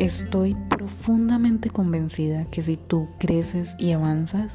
Estoy 0.00 0.56
profundamente 0.70 1.68
convencida 1.68 2.46
que 2.46 2.62
si 2.62 2.78
tú 2.78 3.06
creces 3.18 3.76
y 3.78 3.92
avanzas, 3.92 4.50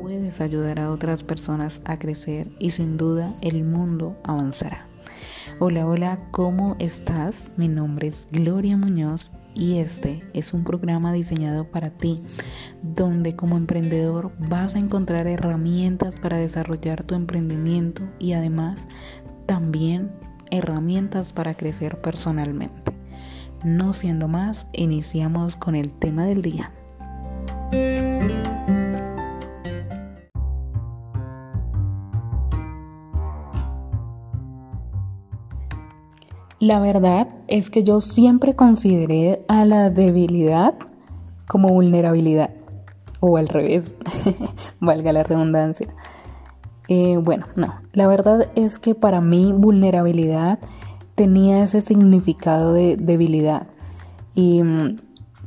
puedes 0.00 0.40
ayudar 0.40 0.78
a 0.78 0.92
otras 0.92 1.24
personas 1.24 1.80
a 1.84 1.98
crecer 1.98 2.46
y 2.60 2.70
sin 2.70 2.96
duda 2.96 3.34
el 3.40 3.64
mundo 3.64 4.16
avanzará. 4.22 4.86
Hola, 5.58 5.88
hola, 5.88 6.20
¿cómo 6.30 6.76
estás? 6.78 7.50
Mi 7.56 7.66
nombre 7.66 8.06
es 8.06 8.28
Gloria 8.30 8.76
Muñoz 8.76 9.32
y 9.54 9.78
este 9.78 10.22
es 10.34 10.54
un 10.54 10.62
programa 10.62 11.12
diseñado 11.12 11.68
para 11.68 11.90
ti, 11.90 12.22
donde 12.80 13.34
como 13.34 13.56
emprendedor 13.56 14.30
vas 14.38 14.76
a 14.76 14.78
encontrar 14.78 15.26
herramientas 15.26 16.14
para 16.14 16.36
desarrollar 16.36 17.02
tu 17.02 17.16
emprendimiento 17.16 18.04
y 18.20 18.34
además 18.34 18.78
también 19.46 20.12
herramientas 20.52 21.32
para 21.32 21.54
crecer 21.54 22.00
personalmente. 22.00 22.83
No 23.64 23.94
siendo 23.94 24.28
más, 24.28 24.66
iniciamos 24.74 25.56
con 25.56 25.74
el 25.74 25.90
tema 25.90 26.26
del 26.26 26.42
día. 26.42 26.70
La 36.60 36.78
verdad 36.78 37.28
es 37.48 37.70
que 37.70 37.82
yo 37.82 38.02
siempre 38.02 38.54
consideré 38.54 39.42
a 39.48 39.64
la 39.64 39.88
debilidad 39.88 40.74
como 41.46 41.70
vulnerabilidad, 41.70 42.50
o 43.20 43.38
al 43.38 43.48
revés, 43.48 43.94
valga 44.80 45.14
la 45.14 45.22
redundancia. 45.22 45.88
Eh, 46.88 47.16
bueno, 47.16 47.46
no, 47.56 47.80
la 47.94 48.06
verdad 48.08 48.50
es 48.56 48.78
que 48.78 48.94
para 48.94 49.22
mí 49.22 49.54
vulnerabilidad 49.56 50.58
tenía 51.14 51.64
ese 51.64 51.80
significado 51.80 52.72
de 52.72 52.96
debilidad 52.96 53.68
y 54.34 54.62
mm, 54.62 54.96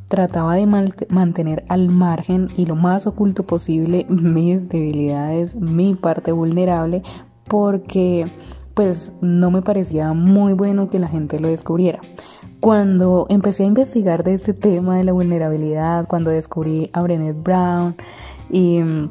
trataba 0.07 0.55
de 0.55 0.65
mantener 0.65 1.65
al 1.67 1.89
margen 1.89 2.49
y 2.55 2.65
lo 2.65 2.75
más 2.75 3.07
oculto 3.07 3.45
posible 3.45 4.05
mis 4.09 4.69
debilidades, 4.69 5.55
mi 5.55 5.95
parte 5.95 6.31
vulnerable, 6.31 7.03
porque 7.47 8.25
pues 8.73 9.11
no 9.21 9.51
me 9.51 9.61
parecía 9.61 10.13
muy 10.13 10.53
bueno 10.53 10.89
que 10.89 10.99
la 10.99 11.07
gente 11.07 11.39
lo 11.39 11.49
descubriera. 11.49 11.99
Cuando 12.59 13.27
empecé 13.29 13.63
a 13.63 13.67
investigar 13.67 14.23
de 14.23 14.35
este 14.35 14.53
tema 14.53 14.97
de 14.97 15.03
la 15.03 15.11
vulnerabilidad, 15.11 16.07
cuando 16.07 16.31
descubrí 16.31 16.89
a 16.93 17.01
Brené 17.01 17.33
Brown 17.33 17.95
y 18.49 18.79
mm, 18.79 19.09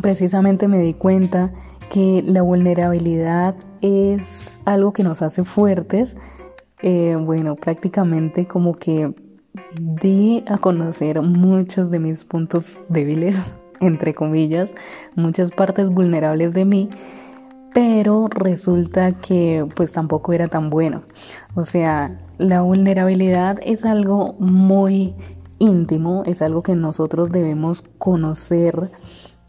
precisamente 0.00 0.66
me 0.66 0.78
di 0.78 0.94
cuenta 0.94 1.52
que 1.90 2.22
la 2.24 2.42
vulnerabilidad 2.42 3.54
es 3.82 4.22
algo 4.64 4.92
que 4.92 5.02
nos 5.02 5.22
hace 5.22 5.44
fuertes, 5.44 6.14
eh, 6.80 7.16
bueno, 7.18 7.56
prácticamente 7.56 8.46
como 8.46 8.74
que 8.74 9.14
di 9.80 10.44
a 10.46 10.58
conocer 10.58 11.20
muchos 11.22 11.90
de 11.90 11.98
mis 11.98 12.24
puntos 12.24 12.80
débiles, 12.88 13.36
entre 13.80 14.14
comillas, 14.14 14.70
muchas 15.14 15.50
partes 15.50 15.88
vulnerables 15.88 16.52
de 16.52 16.64
mí, 16.64 16.90
pero 17.74 18.28
resulta 18.28 19.12
que 19.12 19.66
pues 19.74 19.92
tampoco 19.92 20.32
era 20.32 20.48
tan 20.48 20.70
bueno. 20.70 21.02
O 21.54 21.64
sea, 21.64 22.18
la 22.38 22.60
vulnerabilidad 22.62 23.58
es 23.62 23.84
algo 23.84 24.34
muy 24.38 25.14
íntimo, 25.58 26.24
es 26.26 26.42
algo 26.42 26.62
que 26.62 26.74
nosotros 26.74 27.30
debemos 27.30 27.84
conocer 27.98 28.90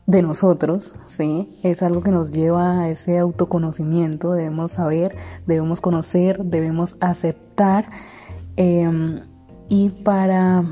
de 0.06 0.22
nosotros, 0.22 0.94
¿sí? 1.06 1.60
Es 1.64 1.82
algo 1.82 2.02
que 2.02 2.12
nos 2.12 2.32
lleva 2.32 2.82
a 2.82 2.90
ese 2.90 3.18
autoconocimiento, 3.20 4.34
debemos 4.34 4.72
saber, 4.72 5.16
debemos 5.48 5.80
conocer, 5.80 6.44
debemos 6.44 6.98
aceptar 7.00 7.90
em, 8.58 9.22
y 9.70 9.90
para 9.90 10.64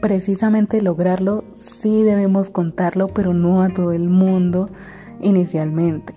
precisamente 0.00 0.80
lograrlo 0.80 1.44
sí 1.54 2.02
debemos 2.02 2.50
contarlo, 2.50 3.08
pero 3.08 3.34
no 3.34 3.62
a 3.62 3.68
todo 3.74 3.92
el 3.92 4.08
mundo 4.08 4.68
inicialmente. 5.20 6.14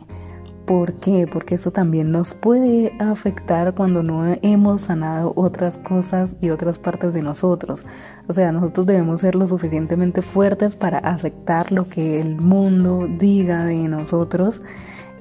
¿Por 0.70 0.94
qué? 1.00 1.26
Porque 1.26 1.56
eso 1.56 1.72
también 1.72 2.12
nos 2.12 2.36
puede 2.36 2.94
afectar 3.00 3.74
cuando 3.74 4.04
no 4.04 4.38
hemos 4.44 4.82
sanado 4.82 5.34
otras 5.36 5.80
cosas 5.80 6.36
y 6.42 6.52
otras 6.52 6.78
partes 6.78 7.12
de 7.16 7.24
nosotros. 7.24 7.84
O 8.28 8.34
sea, 8.34 8.52
nosotros 8.52 8.86
debemos 8.86 9.22
ser 9.22 9.34
lo 9.34 9.48
suficientemente 9.48 10.22
fuertes 10.22 10.76
para 10.76 11.00
aceptar 11.00 11.72
lo 11.72 11.90
que 11.90 12.22
el 12.22 12.36
mundo 12.36 13.08
diga 13.18 13.66
de 13.66 13.88
nosotros. 13.88 14.62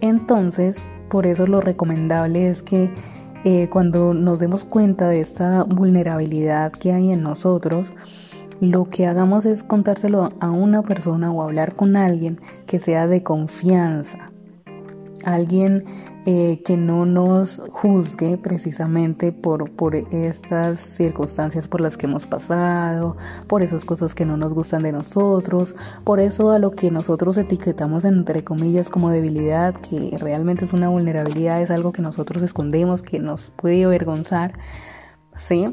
Entonces, 0.02 0.76
por 1.08 1.24
eso 1.24 1.46
lo 1.46 1.62
recomendable 1.62 2.50
es 2.50 2.60
que 2.60 2.90
eh, 3.44 3.70
cuando 3.72 4.12
nos 4.12 4.38
demos 4.40 4.66
cuenta 4.66 5.08
de 5.08 5.22
esta 5.22 5.62
vulnerabilidad 5.62 6.72
que 6.72 6.92
hay 6.92 7.10
en 7.10 7.22
nosotros, 7.22 7.94
lo 8.60 8.90
que 8.90 9.06
hagamos 9.06 9.46
es 9.46 9.62
contárselo 9.62 10.30
a 10.40 10.50
una 10.50 10.82
persona 10.82 11.32
o 11.32 11.42
hablar 11.42 11.74
con 11.74 11.96
alguien 11.96 12.38
que 12.66 12.80
sea 12.80 13.06
de 13.06 13.22
confianza 13.22 14.28
alguien 15.34 15.84
eh, 16.26 16.62
que 16.62 16.76
no 16.76 17.06
nos 17.06 17.58
juzgue 17.70 18.36
precisamente 18.36 19.32
por, 19.32 19.70
por 19.70 19.96
estas 19.96 20.78
circunstancias 20.80 21.68
por 21.68 21.80
las 21.80 21.96
que 21.96 22.06
hemos 22.06 22.26
pasado, 22.26 23.16
por 23.46 23.62
esas 23.62 23.84
cosas 23.84 24.14
que 24.14 24.26
no 24.26 24.36
nos 24.36 24.52
gustan 24.52 24.82
de 24.82 24.92
nosotros, 24.92 25.74
por 26.04 26.20
eso 26.20 26.50
a 26.50 26.58
lo 26.58 26.72
que 26.72 26.90
nosotros 26.90 27.38
etiquetamos 27.38 28.04
entre 28.04 28.44
comillas 28.44 28.90
como 28.90 29.10
debilidad, 29.10 29.74
que 29.76 30.18
realmente 30.18 30.66
es 30.66 30.74
una 30.74 30.88
vulnerabilidad, 30.88 31.62
es 31.62 31.70
algo 31.70 31.92
que 31.92 32.02
nosotros 32.02 32.42
escondemos, 32.42 33.00
que 33.00 33.20
nos 33.20 33.50
puede 33.56 33.84
avergonzar, 33.84 34.52
¿sí? 35.36 35.72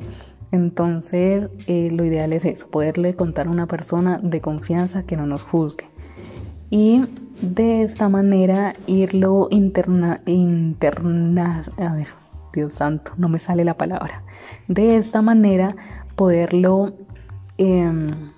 Entonces, 0.52 1.50
eh, 1.68 1.90
lo 1.92 2.06
ideal 2.06 2.32
es 2.32 2.46
eso, 2.46 2.70
poderle 2.70 3.16
contar 3.16 3.48
a 3.48 3.52
una 3.52 3.68
persona 3.68 4.20
de 4.24 4.40
confianza 4.40 5.04
que 5.04 5.18
no 5.18 5.26
nos 5.26 5.44
juzgue. 5.44 5.94
Y 6.70 7.06
de 7.42 7.84
esta 7.84 8.09
manera 8.09 8.74
irlo 8.88 9.48
interna, 9.52 10.22
interna, 10.26 11.64
a 11.78 11.94
ver, 11.94 12.08
Dios 12.53 12.74
santo, 12.74 13.12
no 13.18 13.30
me 13.30 13.40
sale 13.40 13.66
la 13.66 13.76
palabra. 13.76 14.24
De 14.68 14.98
esta 14.98 15.22
manera 15.22 15.75
poderlo 16.16 16.94
em, 17.58 18.31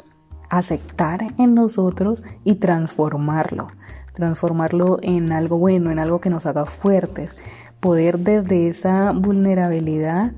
aceptar 0.49 1.33
en 1.37 1.55
nosotros 1.55 2.23
y 2.43 2.55
transformarlo, 2.55 3.67
transformarlo 4.13 4.99
en 5.01 5.31
algo 5.31 5.57
bueno, 5.57 5.91
en 5.91 5.99
algo 5.99 6.19
que 6.19 6.29
nos 6.29 6.45
haga 6.45 6.65
fuertes, 6.65 7.31
poder 7.79 8.19
desde 8.19 8.67
esa 8.67 9.11
vulnerabilidad 9.11 10.33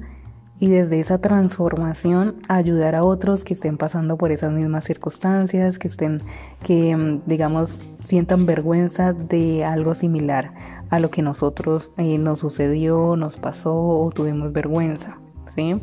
y 0.59 0.67
desde 0.67 0.99
esa 0.99 1.19
transformación 1.19 2.35
ayudar 2.47 2.95
a 2.95 3.03
otros 3.03 3.43
que 3.43 3.53
estén 3.53 3.77
pasando 3.77 4.17
por 4.17 4.31
esas 4.31 4.51
mismas 4.51 4.83
circunstancias, 4.83 5.79
que 5.79 5.87
estén, 5.87 6.21
que 6.63 6.95
mm, 6.95 7.21
digamos, 7.25 7.83
sientan 8.01 8.45
vergüenza 8.45 9.13
de 9.13 9.63
algo 9.63 9.93
similar 9.93 10.53
a 10.89 10.99
lo 10.99 11.09
que 11.09 11.21
nosotros 11.21 11.91
eh, 11.97 12.17
nos 12.17 12.39
sucedió, 12.39 13.15
nos 13.15 13.37
pasó 13.37 13.73
o 13.73 14.11
tuvimos 14.11 14.51
vergüenza, 14.51 15.17
¿sí? 15.55 15.73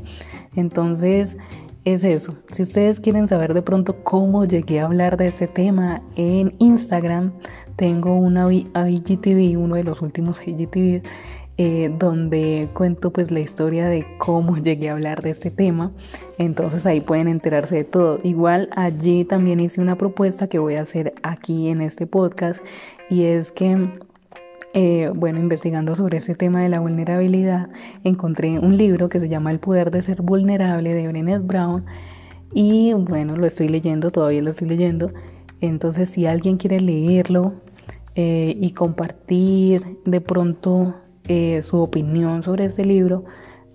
Entonces, 0.54 1.38
es 1.84 2.03
eso. 2.04 2.34
Si 2.50 2.62
ustedes 2.62 3.00
quieren 3.00 3.28
saber 3.28 3.54
de 3.54 3.62
pronto 3.62 4.03
cómo 4.03 4.44
llegué 4.44 4.81
a 4.81 4.86
hablar 4.86 5.16
de 5.16 5.28
ese 5.28 5.47
tema 5.47 6.03
en 6.16 6.54
Instagram, 6.59 7.32
tengo 7.76 8.16
una 8.16 8.53
IGTV, 8.53 9.59
uno 9.59 9.76
de 9.76 9.84
los 9.84 10.03
últimos 10.03 10.41
IGTV 10.44 11.03
eh, 11.59 11.91
donde 11.99 12.69
cuento 12.75 13.11
pues 13.11 13.31
la 13.31 13.41
historia 13.41 13.89
de 13.89 14.06
cómo 14.19 14.56
llegué 14.62 14.91
a 14.91 14.93
hablar 14.93 15.22
de 15.22 15.31
este 15.31 15.50
tema. 15.50 15.93
Entonces 16.39 16.84
ahí 16.87 17.00
pueden 17.00 17.28
enterarse 17.28 17.77
de 17.77 17.84
todo. 17.84 18.21
Igual 18.22 18.69
allí 18.77 19.25
también 19.25 19.61
hice 19.61 19.81
una 19.81 19.97
propuesta 19.97 20.49
que 20.49 20.59
voy 20.59 20.75
a 20.77 20.83
hacer 20.83 21.15
aquí 21.22 21.69
en 21.69 21.81
este 21.81 22.06
podcast 22.06 22.61
y 23.09 23.25
es 23.25 23.53
que 23.53 23.89
eh, 24.75 25.11
bueno, 25.15 25.39
investigando 25.39 25.97
sobre 25.97 26.19
ese 26.19 26.34
tema 26.34 26.61
de 26.61 26.69
la 26.69 26.81
vulnerabilidad, 26.81 27.71
encontré 28.05 28.59
un 28.59 28.77
libro 28.77 29.09
que 29.09 29.19
se 29.21 29.28
llama 29.30 29.51
El 29.51 29.59
poder 29.59 29.91
de 29.91 30.03
ser 30.03 30.21
vulnerable 30.21 30.92
de 30.92 31.09
Brené 31.09 31.39
Brown 31.39 31.86
y 32.53 32.92
bueno, 32.92 33.36
lo 33.36 33.47
estoy 33.47 33.69
leyendo, 33.69 34.10
todavía 34.10 34.42
lo 34.42 34.51
estoy 34.51 34.69
leyendo. 34.69 35.13
Entonces, 35.63 36.10
si 36.10 36.27
alguien 36.27 36.59
quiere 36.59 36.80
leerlo 36.80 37.54
eh, 38.15 38.54
y 38.59 38.72
compartir 38.72 39.98
de 40.04 40.21
pronto 40.21 40.95
eh, 41.28 41.63
su 41.63 41.78
opinión 41.78 42.43
sobre 42.43 42.67
este 42.67 42.84
libro, 42.84 43.25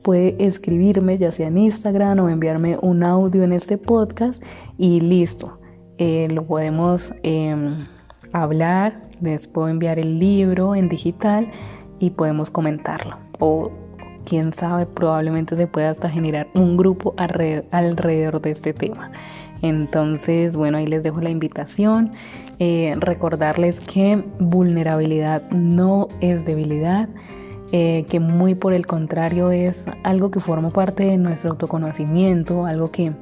puede 0.01 0.36
escribirme 0.39 1.18
ya 1.18 1.31
sea 1.31 1.48
en 1.48 1.57
Instagram 1.57 2.19
o 2.19 2.30
enviarme 2.30 2.77
un 2.81 3.03
audio 3.03 3.44
en 3.44 3.53
este 3.53 3.77
podcast 3.77 4.42
y 4.77 5.00
listo. 5.00 5.59
Eh, 5.98 6.27
lo 6.31 6.45
podemos 6.45 7.13
em, 7.24 7.83
hablar, 8.33 9.01
les 9.21 9.48
puedo 9.48 9.68
enviar 9.68 10.00
el 10.00 10.19
libro 10.19 10.75
en 10.75 10.89
digital 10.89 11.51
y 12.00 12.09
podemos 12.12 12.50
comentarlo. 12.50 13.18
O 13.39 13.71
quién 14.25 14.53
sabe, 14.53 14.86
probablemente 14.86 15.56
se 15.56 15.68
pueda 15.68 15.92
hasta 15.92 16.09
generar 16.09 16.48
un 16.53 16.77
grupo 16.77 17.13
alrededor, 17.18 18.42
de 18.42 18.51
este 18.51 18.74
tema. 18.74 19.12
Entonces, 19.62 20.56
bueno, 20.56 20.80
ahí 20.80 20.88
les 20.88 21.03
dejo 21.03 21.21
la 21.21 21.30
invitación. 21.30 22.12
Eh, 22.57 22.95
recordarles 22.98 23.80
que 23.80 24.24
vulnerabilidad 24.39 25.50
no 25.51 26.07
es 26.19 26.44
debilidad 26.45 27.09
eh, 27.71 28.06
que 28.09 28.19
muy 28.19 28.56
por 28.56 28.73
el 28.73 28.85
contrario 28.85 29.51
es 29.51 29.85
algo 30.03 30.31
que 30.31 30.39
forma 30.39 30.69
parte 30.71 31.06
de 31.06 31.18
nuestro 31.18 31.51
autoconocimiento, 31.51 32.65
algo 32.65 32.91
que 32.91 33.13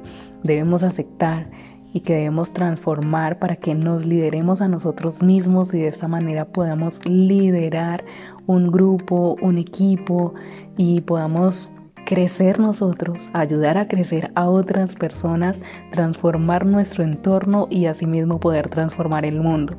debemos 0.42 0.82
aceptar 0.82 1.50
y 1.92 2.00
que 2.00 2.14
debemos 2.14 2.52
transformar 2.52 3.38
para 3.38 3.56
que 3.56 3.74
nos 3.74 4.06
lideremos 4.06 4.60
a 4.60 4.68
nosotros 4.68 5.22
mismos 5.22 5.74
y 5.74 5.78
de 5.78 5.88
esta 5.88 6.08
manera 6.08 6.46
podamos 6.46 7.04
liderar 7.04 8.04
un 8.46 8.70
grupo, 8.70 9.36
un 9.40 9.58
equipo 9.58 10.34
y 10.76 11.00
podamos 11.02 11.68
crecer 12.10 12.58
nosotros, 12.58 13.30
ayudar 13.34 13.78
a 13.78 13.86
crecer 13.86 14.32
a 14.34 14.50
otras 14.50 14.96
personas, 14.96 15.56
transformar 15.92 16.66
nuestro 16.66 17.04
entorno 17.04 17.68
y 17.70 17.86
asimismo 17.86 18.40
poder 18.40 18.68
transformar 18.68 19.24
el 19.24 19.40
mundo. 19.40 19.78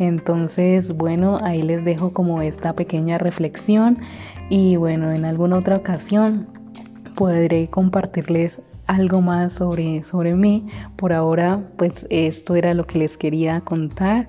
Entonces, 0.00 0.92
bueno, 0.92 1.38
ahí 1.40 1.62
les 1.62 1.84
dejo 1.84 2.12
como 2.12 2.42
esta 2.42 2.72
pequeña 2.72 3.18
reflexión 3.18 3.96
y 4.50 4.74
bueno, 4.74 5.12
en 5.12 5.24
alguna 5.24 5.58
otra 5.58 5.76
ocasión 5.76 6.48
podré 7.14 7.68
compartirles 7.68 8.60
algo 8.88 9.20
más 9.20 9.52
sobre, 9.52 10.02
sobre 10.02 10.34
mí. 10.34 10.66
Por 10.96 11.12
ahora, 11.12 11.62
pues 11.76 12.08
esto 12.10 12.56
era 12.56 12.74
lo 12.74 12.88
que 12.88 12.98
les 12.98 13.16
quería 13.16 13.60
contar. 13.60 14.26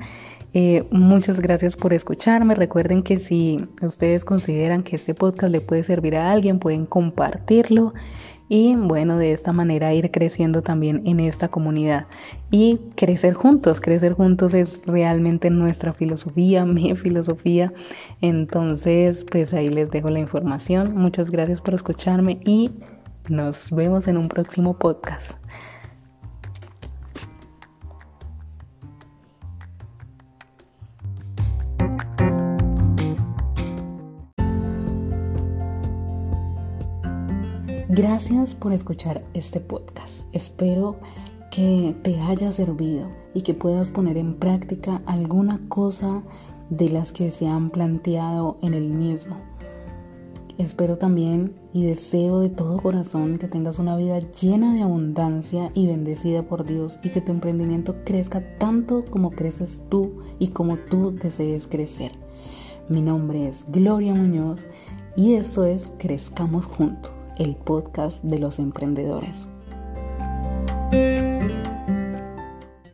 Eh, 0.53 0.87
muchas 0.91 1.39
gracias 1.39 1.75
por 1.75 1.93
escucharme. 1.93 2.55
Recuerden 2.55 3.03
que 3.03 3.19
si 3.19 3.67
ustedes 3.81 4.25
consideran 4.25 4.83
que 4.83 4.95
este 4.95 5.13
podcast 5.13 5.51
le 5.51 5.61
puede 5.61 5.83
servir 5.83 6.15
a 6.15 6.31
alguien, 6.31 6.59
pueden 6.59 6.85
compartirlo 6.85 7.93
y 8.51 8.75
bueno, 8.75 9.19
de 9.19 9.31
esta 9.31 9.53
manera 9.53 9.93
ir 9.93 10.09
creciendo 10.09 10.63
también 10.63 11.03
en 11.05 11.19
esta 11.19 11.49
comunidad 11.49 12.07
y 12.49 12.79
crecer 12.95 13.35
juntos. 13.35 13.79
Crecer 13.79 14.13
juntos 14.13 14.55
es 14.55 14.81
realmente 14.87 15.51
nuestra 15.51 15.93
filosofía, 15.93 16.65
mi 16.65 16.95
filosofía. 16.95 17.71
Entonces, 18.21 19.23
pues 19.29 19.53
ahí 19.53 19.69
les 19.69 19.91
dejo 19.91 20.09
la 20.09 20.19
información. 20.19 20.95
Muchas 20.95 21.29
gracias 21.29 21.61
por 21.61 21.75
escucharme 21.75 22.39
y 22.43 22.71
nos 23.29 23.69
vemos 23.69 24.07
en 24.07 24.17
un 24.17 24.27
próximo 24.27 24.79
podcast. 24.79 25.33
Gracias 37.91 38.53
por 38.53 38.71
escuchar 38.71 39.25
este 39.33 39.59
podcast. 39.59 40.23
Espero 40.31 40.97
que 41.49 41.95
te 42.03 42.19
haya 42.19 42.51
servido 42.51 43.09
y 43.33 43.41
que 43.41 43.55
puedas 43.55 43.89
poner 43.89 44.15
en 44.17 44.35
práctica 44.35 45.01
alguna 45.07 45.59
cosa 45.69 46.21
de 46.69 46.89
las 46.89 47.11
que 47.11 47.31
se 47.31 47.47
han 47.47 47.71
planteado 47.71 48.59
en 48.61 48.75
el 48.75 48.89
mismo. 48.89 49.37
Espero 50.59 50.99
también 50.99 51.55
y 51.73 51.87
deseo 51.87 52.41
de 52.41 52.49
todo 52.49 52.79
corazón 52.79 53.39
que 53.39 53.47
tengas 53.47 53.79
una 53.79 53.97
vida 53.97 54.19
llena 54.39 54.75
de 54.75 54.83
abundancia 54.83 55.71
y 55.73 55.87
bendecida 55.87 56.43
por 56.43 56.65
Dios 56.65 56.99
y 57.01 57.09
que 57.09 57.21
tu 57.21 57.31
emprendimiento 57.31 57.95
crezca 58.05 58.55
tanto 58.59 59.03
como 59.05 59.31
creces 59.31 59.81
tú 59.89 60.21
y 60.37 60.49
como 60.49 60.77
tú 60.77 61.15
desees 61.15 61.65
crecer. 61.65 62.11
Mi 62.87 63.01
nombre 63.01 63.47
es 63.47 63.65
Gloria 63.67 64.13
Muñoz 64.13 64.67
y 65.15 65.33
esto 65.33 65.65
es 65.65 65.89
Crezcamos 65.97 66.67
Juntos, 66.67 67.13
el 67.39 67.55
podcast 67.55 68.21
de 68.23 68.37
los 68.37 68.59
emprendedores. 68.59 69.35